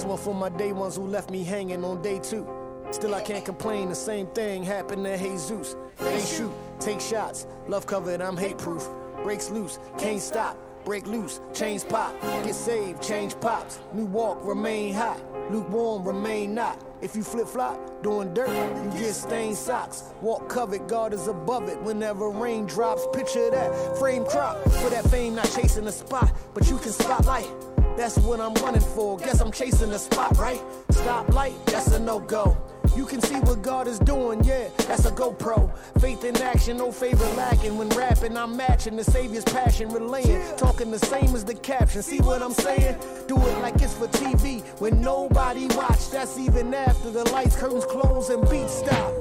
One 0.05 0.19
for 0.19 0.35
my 0.35 0.49
day 0.49 0.73
ones 0.73 0.97
who 0.97 1.07
left 1.07 1.31
me 1.31 1.45
hanging 1.45 1.85
on 1.85 2.03
day 2.03 2.19
two. 2.19 2.47
Still, 2.91 3.15
I 3.15 3.23
can't 3.23 3.45
complain. 3.45 3.89
The 3.89 3.95
same 3.95 4.27
thing 4.29 4.65
happened 4.65 5.05
to 5.05 5.17
Jesus. 5.17 5.77
They 5.99 6.21
shoot, 6.21 6.53
take 6.81 7.01
shots. 7.01 7.47
Love 7.69 7.87
covered, 7.87 8.21
I'm 8.21 8.37
hate 8.37 8.59
proof. 8.59 8.89
Breaks 9.23 9.51
loose, 9.51 9.79
can't 9.99 10.21
stop. 10.21 10.59
Break 10.85 11.07
loose, 11.07 11.41
chains 11.55 11.85
pop. 11.85 12.21
Get 12.21 12.55
saved, 12.55 13.01
change 13.01 13.39
pops. 13.41 13.79
New 13.95 14.07
walk, 14.07 14.41
remain 14.43 14.93
hot. 14.93 15.21
Lukewarm, 15.51 16.05
remain 16.05 16.55
not. 16.55 16.83
If 17.01 17.15
you 17.15 17.23
flip 17.23 17.47
flop, 17.47 18.03
doing 18.03 18.35
dirt, 18.35 18.49
you 18.49 18.91
get 18.99 19.15
stained 19.15 19.57
socks. 19.57 20.13
Walk 20.21 20.49
covered, 20.49 20.89
God 20.89 21.13
is 21.13 21.29
above 21.29 21.69
it. 21.69 21.81
Whenever 21.83 22.29
rain 22.31 22.67
drops, 22.67 23.07
picture 23.13 23.51
that 23.51 23.99
frame 23.99 24.25
crop. 24.25 24.63
For 24.65 24.91
that 24.91 25.05
fame, 25.11 25.37
not 25.37 25.51
chasing 25.55 25.85
the 25.85 25.93
spot, 25.93 26.33
but 26.55 26.69
you 26.69 26.79
can 26.79 26.91
spotlight. 26.91 27.49
That's 27.97 28.19
what 28.19 28.41
I'm 28.41 28.55
running 28.55 28.81
for. 28.81 29.19
Guess 29.19 29.41
I'm 29.41 29.53
chasing 29.53 29.91
the 29.91 29.99
spot, 29.99 30.37
right? 30.39 30.61
Stoplight, 30.89 31.65
that's 31.67 31.89
a 31.89 31.99
no 31.99 32.21
go. 32.21 32.57
You 32.97 33.07
can 33.07 33.21
see 33.23 33.37
what 33.37 33.63
God 33.63 33.89
is 33.89 33.99
doing, 33.99 34.45
yeah, 34.45 34.69
that's 34.87 35.07
a 35.07 35.11
GoPro. 35.11 35.71
Faith 36.01 36.25
in 36.25 36.37
action, 36.43 36.77
no 36.77 36.93
favor 36.93 37.25
lacking. 37.37 37.79
When 37.79 37.89
rapping, 37.91 38.37
I'm 38.37 38.57
matching 38.57 38.97
the 38.97 39.05
Savior's 39.05 39.45
passion, 39.45 39.89
relaying. 39.89 40.43
Talking 40.57 40.91
the 40.91 40.99
same 40.99 41.35
as 41.35 41.45
the 41.45 41.55
caption. 41.55 42.03
See 42.03 42.21
what 42.21 42.43
I'm 42.43 42.53
saying? 42.53 42.99
Do 43.29 43.37
it 43.37 43.59
like 43.61 43.81
it's 43.81 43.95
for 43.95 44.09
TV. 44.09 44.63
When 44.81 45.01
nobody 45.01 45.69
watch, 45.69 46.11
that's 46.11 46.39
even 46.39 46.75
after 46.75 47.11
the 47.11 47.25
lights, 47.31 47.57
curtains 47.57 47.87
close, 47.87 48.29
and 48.29 48.49
beats 48.51 48.75
stop. 48.75 49.13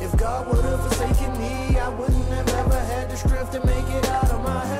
If 0.00 0.16
God 0.16 0.48
would 0.48 0.64
have 0.64 0.80
forsaken 0.86 1.32
me, 1.40 1.78
I 1.78 1.88
wouldn't 1.88 2.28
have 2.28 2.48
ever 2.48 2.78
had 2.78 3.10
the 3.10 3.16
strength 3.16 3.52
to 3.52 3.66
make 3.66 3.88
it 3.88 4.08
out 4.08 4.30
of 4.30 4.44
my 4.44 4.64
hell. 4.64 4.79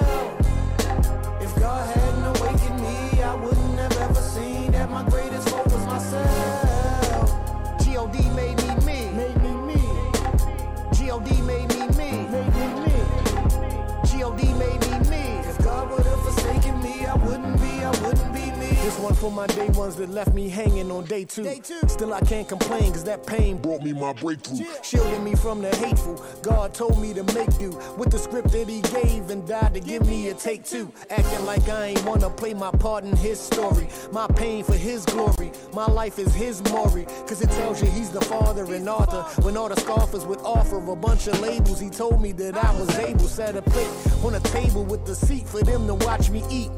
This 18.90 18.98
one 18.98 19.14
for 19.14 19.30
my 19.30 19.46
day 19.46 19.68
ones 19.68 19.94
that 19.96 20.10
left 20.10 20.34
me 20.34 20.48
hanging 20.48 20.90
on 20.90 21.04
day 21.04 21.24
two. 21.24 21.44
Day 21.44 21.60
two. 21.62 21.78
Still 21.86 22.12
I 22.12 22.20
can't 22.22 22.48
complain, 22.48 22.90
cause 22.90 23.04
that 23.04 23.24
pain 23.24 23.56
brought 23.56 23.84
me 23.84 23.92
my 23.92 24.12
breakthrough. 24.12 24.66
Shielding 24.82 25.22
me 25.22 25.36
from 25.36 25.62
the 25.62 25.72
hateful. 25.76 26.20
God 26.42 26.74
told 26.74 27.00
me 27.00 27.14
to 27.14 27.22
make 27.32 27.56
do 27.56 27.70
with 27.96 28.10
the 28.10 28.18
script 28.18 28.50
that 28.50 28.68
he 28.68 28.80
gave 28.80 29.30
and 29.30 29.46
died 29.46 29.74
to 29.74 29.80
give 29.80 30.04
me 30.08 30.30
a 30.30 30.34
take 30.34 30.64
two. 30.64 30.92
Acting 31.08 31.46
like 31.46 31.68
I 31.68 31.86
ain't 31.86 32.04
wanna 32.04 32.30
play 32.30 32.52
my 32.52 32.72
part 32.72 33.04
in 33.04 33.14
his 33.14 33.38
story. 33.38 33.86
My 34.10 34.26
pain 34.26 34.64
for 34.64 34.74
his 34.74 35.04
glory. 35.04 35.52
My 35.72 35.86
life 35.86 36.18
is 36.18 36.34
his 36.34 36.60
glory. 36.60 37.04
Cause 37.28 37.40
it 37.40 37.50
tells 37.50 37.80
you 37.80 37.88
he's 37.90 38.10
the 38.10 38.22
father 38.22 38.64
and 38.74 38.88
author. 38.88 39.22
When 39.42 39.56
all 39.56 39.68
the 39.68 39.78
scoffers 39.80 40.26
would 40.26 40.40
offer 40.40 40.78
a 40.78 40.96
bunch 40.96 41.28
of 41.28 41.38
labels, 41.38 41.78
he 41.78 41.90
told 41.90 42.20
me 42.20 42.32
that 42.32 42.56
I 42.56 42.72
was 42.76 42.98
able. 42.98 43.28
Set 43.28 43.54
a 43.54 43.62
plate 43.62 43.90
on 44.24 44.34
a 44.34 44.40
table 44.40 44.84
with 44.84 45.06
the 45.06 45.14
seat 45.14 45.46
for 45.46 45.62
them 45.62 45.86
to 45.86 45.94
watch 45.94 46.28
me 46.28 46.42
eat. 46.50 46.72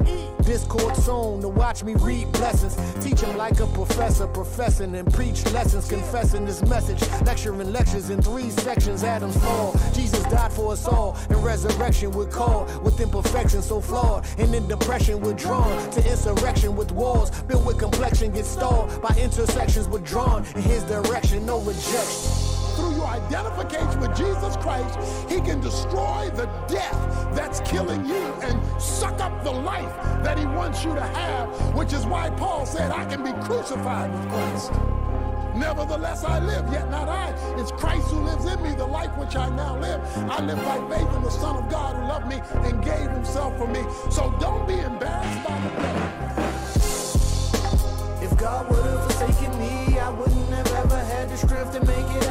Discord 0.44 0.96
zone 0.96 1.40
to 1.40 1.48
watch 1.48 1.82
me 1.84 1.94
read 2.02 2.30
blessings. 2.32 2.76
Teach 3.04 3.20
him 3.20 3.36
like 3.36 3.58
a 3.60 3.66
professor, 3.68 4.26
professing 4.26 4.94
and 4.94 5.12
preach 5.12 5.44
lessons, 5.52 5.88
confessing 5.88 6.44
this 6.44 6.62
message. 6.62 7.00
Lecturing 7.24 7.72
lectures 7.72 8.10
in 8.10 8.20
three 8.20 8.50
sections, 8.50 9.04
Adam's 9.04 9.36
fall. 9.38 9.74
Jesus 9.92 10.22
died 10.24 10.52
for 10.52 10.72
us 10.72 10.86
all, 10.86 11.16
and 11.28 11.42
resurrection 11.44 12.10
would 12.12 12.30
call 12.30 12.66
with 12.82 13.00
imperfection 13.00 13.62
so 13.62 13.80
flawed. 13.80 14.26
And 14.38 14.54
in 14.54 14.66
depression 14.68 15.20
withdrawn 15.20 15.90
to 15.90 16.10
insurrection 16.10 16.76
with 16.76 16.92
walls. 16.92 17.30
Built 17.42 17.64
with 17.64 17.78
complexion, 17.78 18.32
get 18.32 18.44
stalled 18.44 19.00
by 19.00 19.14
intersections 19.16 19.88
withdrawn. 19.88 20.44
In 20.56 20.62
his 20.62 20.82
direction, 20.84 21.46
no 21.46 21.60
rejection 21.60 22.41
through 22.82 22.96
your 22.96 23.06
identification 23.06 24.00
with 24.00 24.16
Jesus 24.16 24.56
Christ, 24.56 24.98
He 25.30 25.40
can 25.40 25.60
destroy 25.60 26.30
the 26.34 26.46
death 26.66 27.30
that's 27.32 27.60
killing 27.60 28.04
you 28.04 28.34
and 28.42 28.60
suck 28.82 29.20
up 29.20 29.44
the 29.44 29.52
life 29.52 29.94
that 30.24 30.38
He 30.38 30.46
wants 30.46 30.84
you 30.84 30.94
to 30.94 31.00
have, 31.00 31.48
which 31.74 31.92
is 31.92 32.06
why 32.06 32.30
Paul 32.30 32.66
said, 32.66 32.90
I 32.90 33.04
can 33.04 33.22
be 33.22 33.32
crucified 33.44 34.12
with 34.12 34.28
Christ. 34.28 34.72
Nevertheless, 35.54 36.24
I 36.24 36.40
live, 36.40 36.72
yet 36.72 36.90
not 36.90 37.08
I. 37.08 37.30
It's 37.58 37.70
Christ 37.70 38.08
who 38.10 38.20
lives 38.20 38.46
in 38.46 38.60
me, 38.62 38.74
the 38.74 38.86
life 38.86 39.16
which 39.16 39.36
I 39.36 39.48
now 39.50 39.78
live. 39.78 40.00
I 40.30 40.40
live 40.42 40.58
by 40.64 40.78
faith 40.96 41.14
in 41.14 41.22
the 41.22 41.30
Son 41.30 41.62
of 41.62 41.70
God 41.70 41.94
who 41.94 42.08
loved 42.08 42.26
me 42.26 42.40
and 42.66 42.82
gave 42.82 43.10
Himself 43.10 43.56
for 43.58 43.68
me. 43.68 43.84
So 44.10 44.34
don't 44.40 44.66
be 44.66 44.74
embarrassed 44.74 45.46
by 45.46 45.60
the 45.60 45.68
devil. 45.82 46.32
If 48.22 48.36
God 48.38 48.68
would 48.70 48.84
have 48.84 49.04
forsaken 49.04 49.58
me, 49.58 49.98
I 49.98 50.08
wouldn't 50.10 50.48
have 50.48 50.72
ever 50.72 50.98
had 50.98 51.28
the 51.28 51.36
strength 51.36 51.72
to 51.72 51.84
make 51.84 52.06
it 52.16 52.21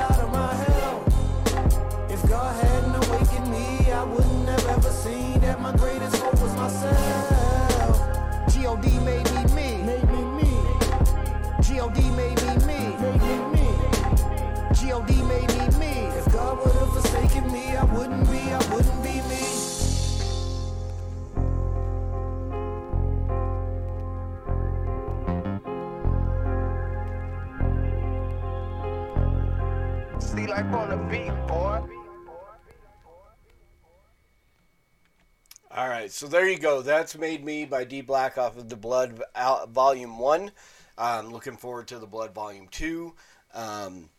right, 36.12 36.15
so 36.15 36.27
there 36.27 36.50
you 36.50 36.58
go. 36.58 36.82
That's 36.82 37.18
Made 37.18 37.44
Me 37.44 37.65
by 37.65 37.86
D 37.86 38.01
Black 38.01 38.38
off 38.38 38.58
of 38.58 38.70
the 38.70 38.75
Blood 38.75 39.24
Volume 39.70 40.20
1. 40.20 40.51
I'm 40.98 41.25
um, 41.25 41.32
looking 41.32 41.56
forward 41.56 41.88
to 41.88 42.00
the 42.00 42.06
Blood 42.06 42.34
Volume 42.34 42.68
2. 42.70 43.13
Um, 43.53 44.10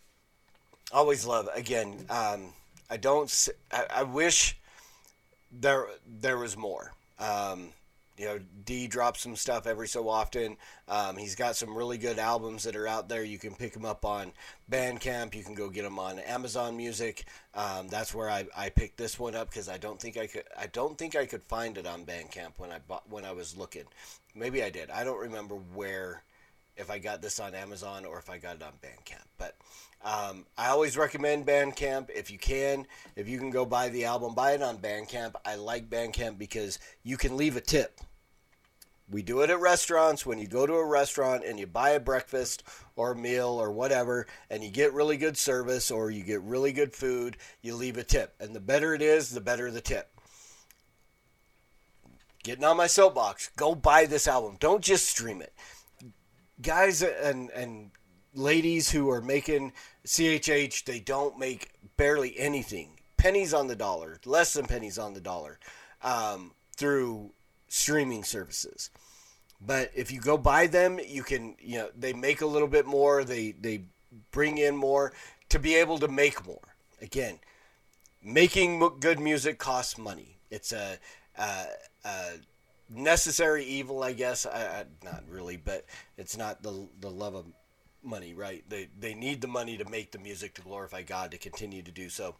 always 0.92 1.26
love, 1.26 1.48
again, 1.54 2.06
um, 2.08 2.54
I 2.90 2.96
don't, 2.96 3.48
I, 3.70 3.84
I 3.96 4.02
wish 4.04 4.56
there 5.52 5.86
there 6.06 6.38
was 6.38 6.56
more. 6.56 6.92
Um, 7.18 7.68
you 8.18 8.26
know, 8.26 8.40
D 8.64 8.86
drops 8.86 9.22
some 9.22 9.36
stuff 9.36 9.66
every 9.66 9.88
so 9.88 10.08
often. 10.08 10.56
Um, 10.88 11.16
he's 11.16 11.34
got 11.34 11.56
some 11.56 11.76
really 11.76 11.98
good 11.98 12.18
albums 12.18 12.64
that 12.64 12.76
are 12.76 12.86
out 12.86 13.08
there. 13.08 13.24
You 13.24 13.38
can 13.38 13.54
pick 13.54 13.72
them 13.72 13.84
up 13.84 14.04
on 14.04 14.32
Bandcamp. 14.70 15.34
You 15.34 15.42
can 15.42 15.54
go 15.54 15.68
get 15.68 15.82
them 15.82 15.98
on 15.98 16.18
Amazon 16.18 16.76
Music. 16.76 17.24
Um, 17.54 17.88
that's 17.88 18.14
where 18.14 18.28
I, 18.28 18.46
I 18.56 18.68
picked 18.68 18.98
this 18.98 19.18
one 19.18 19.34
up 19.34 19.48
because 19.48 19.68
I 19.68 19.78
don't 19.78 20.00
think 20.00 20.16
I 20.16 20.26
could 20.26 20.44
I 20.58 20.66
don't 20.66 20.98
think 20.98 21.16
I 21.16 21.26
could 21.26 21.42
find 21.42 21.78
it 21.78 21.86
on 21.86 22.04
Bandcamp 22.04 22.52
when 22.58 22.70
I 22.70 22.78
bought 22.86 23.08
when 23.08 23.24
I 23.24 23.32
was 23.32 23.56
looking. 23.56 23.84
Maybe 24.34 24.62
I 24.62 24.70
did. 24.70 24.90
I 24.90 25.04
don't 25.04 25.20
remember 25.20 25.54
where 25.54 26.22
if 26.76 26.90
I 26.90 26.98
got 26.98 27.22
this 27.22 27.40
on 27.40 27.54
Amazon 27.54 28.04
or 28.04 28.18
if 28.18 28.30
I 28.30 28.38
got 28.38 28.56
it 28.56 28.62
on 28.62 28.72
Bandcamp. 28.82 29.26
But 29.38 29.56
um, 30.04 30.46
I 30.56 30.68
always 30.68 30.96
recommend 30.96 31.46
Bandcamp 31.46 32.10
if 32.10 32.30
you 32.30 32.38
can. 32.38 32.86
If 33.16 33.28
you 33.28 33.38
can 33.38 33.50
go 33.50 33.64
buy 33.64 33.88
the 33.88 34.04
album, 34.04 34.34
buy 34.34 34.52
it 34.52 34.62
on 34.62 34.78
Bandcamp. 34.78 35.34
I 35.44 35.56
like 35.56 35.90
Bandcamp 35.90 36.38
because 36.38 36.78
you 37.02 37.16
can 37.16 37.36
leave 37.36 37.56
a 37.56 37.60
tip. 37.60 38.00
We 39.10 39.22
do 39.22 39.42
it 39.42 39.50
at 39.50 39.60
restaurants. 39.60 40.24
When 40.24 40.38
you 40.38 40.46
go 40.46 40.66
to 40.66 40.74
a 40.74 40.86
restaurant 40.86 41.44
and 41.44 41.60
you 41.60 41.66
buy 41.66 41.90
a 41.90 42.00
breakfast 42.00 42.62
or 42.96 43.12
a 43.12 43.16
meal 43.16 43.48
or 43.48 43.70
whatever, 43.70 44.26
and 44.48 44.64
you 44.64 44.70
get 44.70 44.94
really 44.94 45.18
good 45.18 45.36
service 45.36 45.90
or 45.90 46.10
you 46.10 46.22
get 46.22 46.40
really 46.42 46.72
good 46.72 46.94
food, 46.94 47.36
you 47.60 47.74
leave 47.74 47.98
a 47.98 48.04
tip. 48.04 48.34
And 48.40 48.56
the 48.56 48.60
better 48.60 48.94
it 48.94 49.02
is, 49.02 49.30
the 49.30 49.40
better 49.40 49.70
the 49.70 49.82
tip 49.82 50.08
getting 52.42 52.64
on 52.64 52.76
my 52.76 52.86
soapbox. 52.86 53.50
Go 53.56 53.74
buy 53.74 54.06
this 54.06 54.26
album. 54.26 54.56
Don't 54.60 54.82
just 54.82 55.08
stream 55.08 55.40
it. 55.40 55.52
Guys 56.62 57.02
and 57.02 57.50
and 57.50 57.90
ladies 58.34 58.90
who 58.90 59.10
are 59.10 59.20
making 59.20 59.72
CHH, 60.06 60.84
they 60.84 61.00
don't 61.00 61.38
make 61.38 61.70
barely 61.96 62.38
anything. 62.38 63.00
Pennies 63.16 63.52
on 63.52 63.66
the 63.68 63.76
dollar, 63.76 64.18
less 64.24 64.52
than 64.54 64.66
pennies 64.66 64.98
on 64.98 65.14
the 65.14 65.20
dollar, 65.20 65.58
um, 66.02 66.52
through 66.76 67.30
streaming 67.68 68.24
services. 68.24 68.90
But 69.64 69.90
if 69.94 70.10
you 70.10 70.20
go 70.20 70.36
buy 70.36 70.66
them, 70.66 70.98
you 71.06 71.22
can 71.22 71.56
you 71.60 71.78
know 71.78 71.88
they 71.96 72.12
make 72.12 72.40
a 72.40 72.46
little 72.46 72.68
bit 72.68 72.86
more. 72.86 73.24
They 73.24 73.52
they 73.52 73.84
bring 74.30 74.58
in 74.58 74.76
more 74.76 75.12
to 75.48 75.58
be 75.58 75.74
able 75.76 75.98
to 75.98 76.08
make 76.08 76.46
more. 76.46 76.74
Again, 77.00 77.38
making 78.22 78.80
good 79.00 79.18
music 79.20 79.58
costs 79.58 79.98
money. 79.98 80.38
It's 80.50 80.72
a, 80.72 80.98
a, 81.36 81.64
a 82.04 82.30
necessary 82.94 83.64
evil, 83.64 84.02
I 84.02 84.12
guess. 84.12 84.46
I, 84.46 84.60
I, 84.60 84.84
not 85.04 85.24
really, 85.28 85.56
but 85.56 85.84
it's 86.16 86.36
not 86.36 86.62
the 86.62 86.88
the 87.00 87.10
love 87.10 87.34
of 87.34 87.46
money, 88.02 88.34
right? 88.34 88.64
They 88.68 88.88
they 88.98 89.14
need 89.14 89.40
the 89.40 89.48
money 89.48 89.76
to 89.76 89.88
make 89.88 90.12
the 90.12 90.18
music 90.18 90.54
to 90.54 90.62
glorify 90.62 91.02
God 91.02 91.30
to 91.30 91.38
continue 91.38 91.82
to 91.82 91.90
do 91.90 92.08
so. 92.08 92.36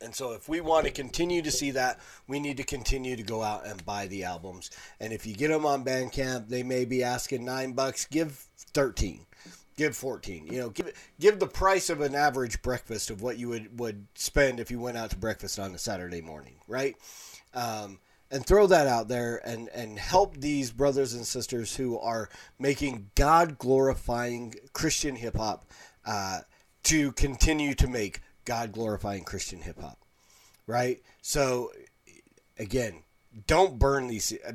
And 0.00 0.14
so, 0.14 0.32
if 0.32 0.48
we 0.48 0.60
want 0.60 0.86
to 0.86 0.92
continue 0.92 1.42
to 1.42 1.50
see 1.50 1.72
that, 1.72 1.98
we 2.28 2.38
need 2.38 2.58
to 2.58 2.62
continue 2.62 3.16
to 3.16 3.22
go 3.22 3.42
out 3.42 3.66
and 3.66 3.84
buy 3.84 4.06
the 4.06 4.24
albums. 4.24 4.70
And 5.00 5.12
if 5.12 5.26
you 5.26 5.34
get 5.34 5.48
them 5.48 5.66
on 5.66 5.84
Bandcamp, 5.84 6.48
they 6.48 6.62
may 6.62 6.84
be 6.84 7.02
asking 7.02 7.44
nine 7.44 7.72
bucks. 7.72 8.04
Give 8.04 8.30
thirteen, 8.74 9.26
give 9.76 9.96
fourteen. 9.96 10.46
You 10.46 10.60
know, 10.60 10.70
give 10.70 10.92
give 11.18 11.40
the 11.40 11.48
price 11.48 11.90
of 11.90 12.00
an 12.00 12.14
average 12.14 12.62
breakfast 12.62 13.10
of 13.10 13.22
what 13.22 13.38
you 13.38 13.48
would 13.48 13.78
would 13.78 14.06
spend 14.14 14.60
if 14.60 14.70
you 14.70 14.78
went 14.78 14.98
out 14.98 15.10
to 15.10 15.16
breakfast 15.16 15.58
on 15.58 15.74
a 15.74 15.78
Saturday 15.78 16.20
morning, 16.20 16.54
right? 16.68 16.94
Um, 17.54 17.98
and 18.30 18.44
throw 18.44 18.66
that 18.66 18.86
out 18.86 19.08
there 19.08 19.40
and 19.44 19.68
and 19.70 19.98
help 19.98 20.36
these 20.36 20.70
brothers 20.70 21.14
and 21.14 21.26
sisters 21.26 21.76
who 21.76 21.98
are 21.98 22.28
making 22.58 23.10
God 23.14 23.58
glorifying 23.58 24.54
Christian 24.72 25.16
hip 25.16 25.36
hop 25.36 25.66
uh, 26.06 26.40
to 26.84 27.12
continue 27.12 27.74
to 27.74 27.88
make 27.88 28.20
God 28.44 28.72
glorifying 28.72 29.24
Christian 29.24 29.60
hip 29.60 29.80
hop, 29.80 29.98
right? 30.66 31.02
So 31.22 31.72
again, 32.58 33.02
don't 33.46 33.78
burn 33.78 34.08
these. 34.08 34.32
uh, 34.46 34.52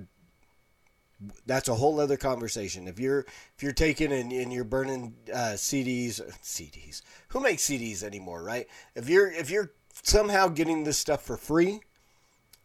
that's 1.45 1.69
a 1.69 1.75
whole 1.75 1.99
other 1.99 2.17
conversation. 2.17 2.87
If 2.87 2.99
you're 2.99 3.19
if 3.55 3.63
you're 3.63 3.71
taking 3.71 4.11
and, 4.11 4.31
and 4.31 4.51
you're 4.51 4.63
burning 4.63 5.15
uh, 5.31 5.53
CDs, 5.55 6.21
CDs, 6.43 7.01
who 7.29 7.39
makes 7.39 7.63
CDs 7.63 8.03
anymore, 8.03 8.43
right? 8.43 8.67
If 8.95 9.09
you're 9.09 9.31
if 9.31 9.49
you're 9.49 9.71
somehow 10.03 10.47
getting 10.49 10.83
this 10.83 10.97
stuff 10.97 11.23
for 11.23 11.37
free, 11.37 11.81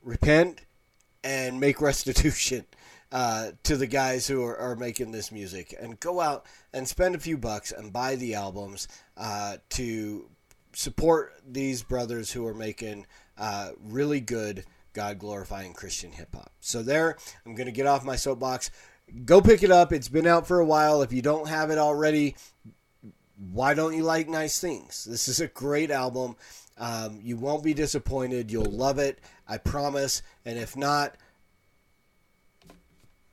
repent 0.03 0.63
and 1.25 1.61
make 1.61 1.81
restitution 1.81 2.65
uh, 3.11 3.53
to 3.63 3.77
the 3.77 3.87
guys 3.87 4.27
who 4.27 4.45
are, 4.45 4.57
are, 4.57 4.77
making 4.77 5.13
this 5.13 5.33
music 5.33 5.75
and 5.81 5.99
go 5.99 6.21
out 6.21 6.45
and 6.75 6.87
spend 6.87 7.15
a 7.15 7.19
few 7.19 7.39
bucks 7.39 7.73
and 7.73 7.93
buy 7.93 8.17
the 8.17 8.35
albums 8.35 8.87
uh, 9.17 9.57
to 9.71 10.29
support 10.75 11.33
these 11.47 11.83
brothers 11.83 12.31
who 12.31 12.47
are 12.47 12.55
making 12.55 13.07
uh, 13.39 13.71
really 13.83 14.21
good 14.21 14.65
God 14.93 15.19
glorifying 15.19 15.73
Christian 15.73 16.13
hip 16.13 16.35
hop. 16.35 16.53
So, 16.61 16.83
there, 16.83 17.17
I'm 17.47 17.55
going 17.55 17.67
to 17.67 17.73
get 17.73 17.87
off 17.87 18.05
my 18.05 18.17
soapbox. 18.17 18.71
Go 19.25 19.41
pick 19.41 19.63
it 19.63 19.71
up. 19.71 19.91
It's 19.91 20.09
been 20.09 20.27
out 20.27 20.47
for 20.47 20.61
a 20.61 20.67
while. 20.67 21.01
If 21.01 21.13
you 21.13 21.23
don't 21.23 21.49
have 21.49 21.71
it 21.71 21.79
already, 21.79 22.37
why 23.39 23.73
don't 23.73 23.95
you 23.95 24.03
like 24.03 24.29
nice 24.29 24.61
things? 24.61 25.05
This 25.05 25.29
is 25.29 25.41
a 25.41 25.47
great 25.47 25.91
album. 25.91 26.37
Um, 26.77 27.21
you 27.23 27.37
won't 27.37 27.65
be 27.65 27.75
disappointed. 27.75 28.51
You'll 28.51 28.65
love 28.65 28.99
it. 28.99 29.21
I 29.49 29.59
promise. 29.59 30.23
And 30.45 30.59
if 30.59 30.77
not, 30.77 31.17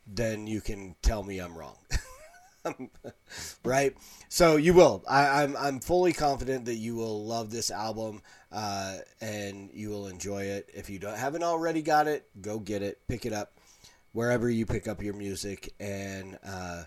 then 0.08 0.48
you 0.48 0.62
can 0.62 0.96
tell 1.02 1.24
me 1.24 1.40
I'm 1.40 1.58
wrong. 1.58 1.78
right? 3.64 3.96
So 4.30 4.56
you 4.56 4.74
will. 4.74 5.04
I, 5.08 5.44
am 5.44 5.56
I'm, 5.56 5.58
I'm 5.58 5.80
fully 5.80 6.14
confident 6.14 6.66
that 6.66 6.76
you 6.76 6.96
will 6.96 7.26
love 7.26 7.52
this 7.52 7.72
album 7.72 8.22
uh, 8.52 8.98
and 9.22 9.70
you 9.74 9.90
will 9.90 10.08
enjoy 10.08 10.44
it. 10.44 10.70
If 10.74 10.90
you 10.90 11.00
don't 11.00 11.18
haven't 11.18 11.44
already 11.44 11.82
got 11.82 12.08
it, 12.08 12.28
go 12.42 12.60
get 12.60 12.82
it, 12.82 13.00
pick 13.08 13.26
it 13.26 13.34
up 13.34 13.54
wherever 14.16 14.50
you 14.50 14.66
pick 14.66 14.88
up 14.88 15.04
your 15.04 15.14
music, 15.14 15.74
and 15.78 16.40
uh, 16.48 16.84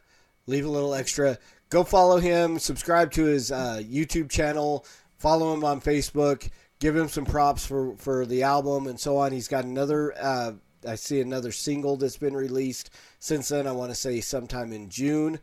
leave 0.46 0.64
a 0.64 0.68
little 0.68 0.94
extra. 0.94 1.36
Go 1.68 1.84
follow 1.84 2.16
him. 2.16 2.58
Subscribe 2.58 3.12
to 3.12 3.24
his 3.24 3.52
uh, 3.52 3.82
YouTube 3.84 4.30
channel. 4.30 4.86
Follow 5.18 5.52
him 5.52 5.62
on 5.62 5.80
Facebook. 5.82 6.48
Give 6.78 6.96
him 6.96 7.08
some 7.08 7.24
props 7.24 7.66
for 7.66 7.96
for 7.96 8.24
the 8.24 8.42
album 8.44 8.86
and 8.86 8.98
so 8.98 9.16
on. 9.16 9.32
He's 9.32 9.48
got 9.48 9.64
another. 9.64 10.14
Uh, 10.18 10.52
I 10.86 10.94
see 10.94 11.20
another 11.20 11.50
single 11.50 11.96
that's 11.96 12.18
been 12.18 12.36
released 12.36 12.90
since 13.18 13.48
then. 13.48 13.66
I 13.66 13.72
want 13.72 13.90
to 13.90 13.96
say 13.96 14.20
sometime 14.20 14.72
in 14.72 14.88
June 14.88 15.40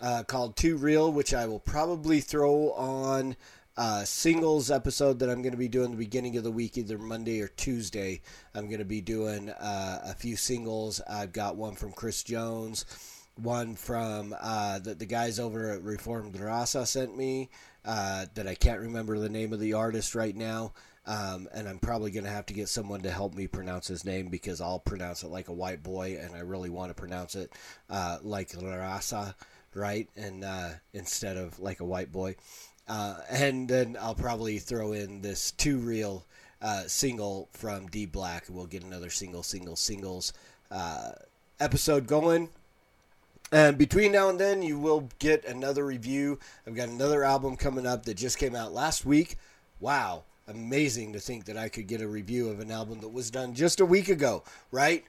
uh, 0.00 0.24
called 0.24 0.56
Too 0.56 0.76
Real, 0.76 1.10
which 1.10 1.32
I 1.32 1.46
will 1.46 1.60
probably 1.60 2.20
throw 2.20 2.72
on 2.72 3.36
a 3.76 4.06
singles 4.06 4.70
episode 4.70 5.18
that 5.18 5.30
I'm 5.30 5.42
going 5.42 5.52
to 5.52 5.58
be 5.58 5.68
doing 5.68 5.90
the 5.90 5.96
beginning 5.96 6.36
of 6.36 6.44
the 6.44 6.50
week, 6.50 6.78
either 6.78 6.98
Monday 6.98 7.40
or 7.40 7.48
Tuesday. 7.48 8.20
I'm 8.54 8.66
going 8.66 8.78
to 8.78 8.84
be 8.84 9.00
doing 9.00 9.50
uh, 9.50 10.00
a 10.04 10.14
few 10.14 10.36
singles. 10.36 11.00
I've 11.08 11.32
got 11.32 11.56
one 11.56 11.74
from 11.74 11.92
Chris 11.92 12.22
Jones, 12.22 12.84
one 13.36 13.74
from 13.74 14.34
uh, 14.40 14.78
the, 14.78 14.94
the 14.94 15.06
guys 15.06 15.38
over 15.38 15.72
at 15.72 15.82
Reformed 15.82 16.34
Raza 16.34 16.86
sent 16.86 17.16
me 17.16 17.50
uh, 17.84 18.26
that 18.34 18.46
I 18.46 18.54
can't 18.54 18.80
remember 18.80 19.18
the 19.18 19.28
name 19.28 19.52
of 19.52 19.60
the 19.60 19.74
artist 19.74 20.14
right 20.14 20.34
now. 20.34 20.72
Um, 21.06 21.48
and 21.52 21.68
I'm 21.68 21.78
probably 21.78 22.10
going 22.10 22.24
to 22.24 22.30
have 22.30 22.46
to 22.46 22.54
get 22.54 22.70
someone 22.70 23.02
to 23.02 23.10
help 23.10 23.34
me 23.34 23.46
pronounce 23.46 23.86
his 23.88 24.06
name 24.06 24.28
because 24.28 24.62
I'll 24.62 24.78
pronounce 24.78 25.22
it 25.22 25.28
like 25.28 25.48
a 25.48 25.52
white 25.52 25.82
boy, 25.82 26.18
and 26.18 26.34
I 26.34 26.38
really 26.38 26.70
want 26.70 26.90
to 26.90 26.94
pronounce 26.94 27.34
it 27.34 27.52
uh, 27.90 28.18
like 28.22 28.52
Larasa 28.52 29.34
right? 29.74 30.08
And 30.16 30.44
uh, 30.44 30.70
instead 30.92 31.36
of 31.36 31.58
like 31.58 31.80
a 31.80 31.84
white 31.84 32.12
boy. 32.12 32.36
Uh, 32.86 33.16
and 33.28 33.68
then 33.68 33.96
I'll 34.00 34.14
probably 34.14 34.58
throw 34.58 34.92
in 34.92 35.20
this 35.20 35.50
Too 35.50 35.78
Real 35.78 36.24
uh, 36.62 36.84
single 36.86 37.48
from 37.52 37.88
D 37.88 38.06
Black. 38.06 38.46
We'll 38.48 38.66
get 38.66 38.84
another 38.84 39.10
single, 39.10 39.42
single, 39.42 39.76
singles 39.76 40.32
episode 41.60 42.06
going. 42.06 42.48
And 43.54 43.78
between 43.78 44.10
now 44.10 44.30
and 44.30 44.40
then, 44.40 44.62
you 44.62 44.80
will 44.80 45.08
get 45.20 45.44
another 45.44 45.86
review. 45.86 46.40
I've 46.66 46.74
got 46.74 46.88
another 46.88 47.22
album 47.22 47.56
coming 47.56 47.86
up 47.86 48.04
that 48.04 48.14
just 48.14 48.36
came 48.36 48.56
out 48.56 48.72
last 48.72 49.06
week. 49.06 49.36
Wow, 49.78 50.24
amazing 50.48 51.12
to 51.12 51.20
think 51.20 51.44
that 51.44 51.56
I 51.56 51.68
could 51.68 51.86
get 51.86 52.00
a 52.00 52.08
review 52.08 52.48
of 52.48 52.58
an 52.58 52.72
album 52.72 52.98
that 53.02 53.12
was 53.12 53.30
done 53.30 53.54
just 53.54 53.78
a 53.78 53.86
week 53.86 54.08
ago, 54.08 54.42
right? 54.72 55.04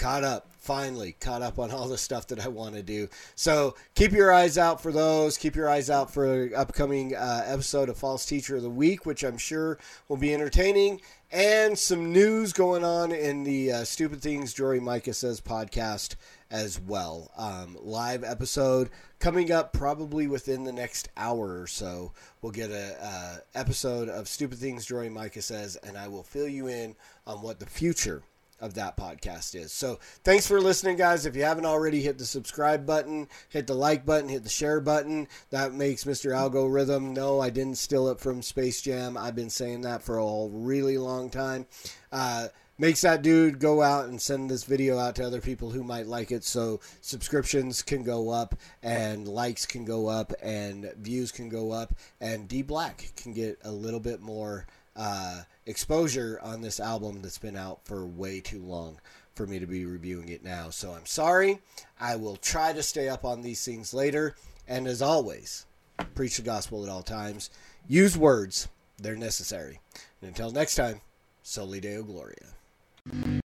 Caught 0.00 0.24
up 0.24 0.50
finally 0.56 1.14
caught 1.20 1.42
up 1.42 1.58
on 1.58 1.70
all 1.70 1.86
the 1.86 1.98
stuff 1.98 2.26
that 2.26 2.40
i 2.40 2.48
want 2.48 2.74
to 2.74 2.82
do. 2.82 3.06
So 3.34 3.74
keep 3.94 4.12
your 4.12 4.32
eyes 4.32 4.56
out 4.56 4.82
for 4.82 4.92
those. 4.92 5.36
Keep 5.36 5.56
your 5.56 5.68
eyes 5.68 5.90
out 5.90 6.12
for 6.12 6.44
an 6.44 6.54
upcoming 6.54 7.14
uh, 7.14 7.44
episode 7.46 7.90
of 7.90 7.98
false 7.98 8.24
teacher 8.24 8.56
of 8.56 8.62
the 8.62 8.70
week 8.70 9.04
which 9.04 9.22
i'm 9.22 9.36
sure 9.36 9.78
will 10.08 10.16
be 10.16 10.32
entertaining. 10.32 11.02
And 11.30 11.78
some 11.78 12.12
news 12.12 12.54
going 12.54 12.82
on 12.82 13.12
in 13.12 13.44
the 13.44 13.72
uh, 13.72 13.84
stupid 13.84 14.22
things 14.22 14.54
jory 14.54 14.80
micah 14.80 15.12
says 15.12 15.38
podcast 15.38 16.14
as 16.50 16.80
well. 16.80 17.30
Um, 17.36 17.76
live 17.78 18.24
episode 18.24 18.88
coming 19.18 19.52
up 19.52 19.74
probably 19.74 20.26
within 20.26 20.64
the 20.64 20.72
next 20.72 21.10
hour 21.18 21.60
or 21.60 21.66
so. 21.66 22.12
We'll 22.40 22.52
get 22.52 22.70
a 22.70 22.96
uh, 23.04 23.36
episode 23.54 24.08
of 24.08 24.28
stupid 24.28 24.56
things 24.56 24.86
jory 24.86 25.10
micah 25.10 25.42
says 25.42 25.76
and 25.76 25.98
i 25.98 26.08
will 26.08 26.22
fill 26.22 26.48
you 26.48 26.68
in 26.68 26.96
on 27.26 27.42
what 27.42 27.60
the 27.60 27.66
future 27.66 28.22
of 28.60 28.74
that 28.74 28.96
podcast 28.96 29.54
is. 29.54 29.72
So 29.72 29.98
thanks 30.24 30.46
for 30.46 30.60
listening, 30.60 30.96
guys. 30.96 31.26
If 31.26 31.36
you 31.36 31.42
haven't 31.42 31.66
already, 31.66 32.02
hit 32.02 32.18
the 32.18 32.26
subscribe 32.26 32.86
button, 32.86 33.28
hit 33.48 33.66
the 33.66 33.74
like 33.74 34.04
button, 34.06 34.28
hit 34.28 34.42
the 34.42 34.48
share 34.48 34.80
button. 34.80 35.28
That 35.50 35.72
makes 35.72 36.04
Mr. 36.04 36.34
Algorithm 36.34 37.12
know 37.12 37.40
I 37.40 37.50
didn't 37.50 37.78
steal 37.78 38.08
it 38.08 38.20
from 38.20 38.42
Space 38.42 38.80
Jam. 38.82 39.16
I've 39.16 39.36
been 39.36 39.50
saying 39.50 39.82
that 39.82 40.02
for 40.02 40.18
a 40.18 40.48
really 40.48 40.98
long 40.98 41.30
time. 41.30 41.66
Uh, 42.12 42.48
makes 42.80 43.02
that 43.02 43.20
dude 43.20 43.58
go 43.58 43.82
out 43.82 44.08
and 44.08 44.20
send 44.20 44.48
this 44.48 44.64
video 44.64 44.98
out 44.98 45.14
to 45.14 45.24
other 45.24 45.42
people 45.42 45.70
who 45.70 45.84
might 45.84 46.06
like 46.06 46.30
it 46.30 46.42
so 46.42 46.80
subscriptions 47.02 47.82
can 47.82 48.02
go 48.02 48.30
up 48.30 48.54
and 48.82 49.28
likes 49.28 49.66
can 49.66 49.84
go 49.84 50.08
up 50.08 50.32
and 50.42 50.90
views 50.96 51.30
can 51.30 51.50
go 51.50 51.72
up 51.72 51.92
and 52.22 52.48
D 52.48 52.62
Black 52.62 53.12
can 53.16 53.34
get 53.34 53.58
a 53.64 53.70
little 53.70 54.00
bit 54.00 54.22
more 54.22 54.66
uh, 54.96 55.42
exposure 55.66 56.38
on 56.42 56.60
this 56.60 56.80
album 56.80 57.22
that's 57.22 57.38
been 57.38 57.56
out 57.56 57.80
for 57.84 58.06
way 58.06 58.40
too 58.40 58.62
long 58.62 58.98
for 59.34 59.46
me 59.46 59.58
to 59.58 59.66
be 59.66 59.84
reviewing 59.84 60.28
it 60.28 60.44
now. 60.44 60.70
So 60.70 60.92
I'm 60.92 61.06
sorry. 61.06 61.60
I 61.98 62.16
will 62.16 62.36
try 62.36 62.72
to 62.72 62.82
stay 62.82 63.08
up 63.08 63.24
on 63.24 63.42
these 63.42 63.64
things 63.64 63.94
later. 63.94 64.36
And 64.68 64.86
as 64.86 65.02
always, 65.02 65.66
preach 66.14 66.36
the 66.36 66.42
gospel 66.42 66.84
at 66.84 66.90
all 66.90 67.02
times. 67.02 67.50
Use 67.88 68.16
words, 68.16 68.68
they're 68.98 69.16
necessary. 69.16 69.80
And 70.20 70.28
until 70.28 70.50
next 70.50 70.74
time, 70.74 71.00
Soli 71.42 71.80
Deo 71.80 72.02
Gloria. 72.02 73.39